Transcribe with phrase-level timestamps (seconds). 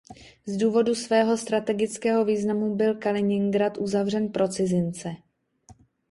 [0.45, 5.09] Z důvodu svého strategického významu byl Kaliningrad uzavřen pro cizince.